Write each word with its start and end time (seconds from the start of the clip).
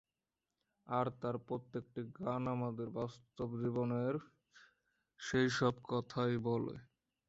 আর 0.87 1.05
তাঁর 1.19 1.35
প্রত্যেকটি 1.47 2.01
গান 2.19 2.43
আমাদের 2.47 2.87
বাস্তব 2.93 3.49
জীবনের 3.61 4.15
সেই 5.19 5.47
সব 5.57 5.73
কথাই 5.89 6.35
বলে। 6.47 6.75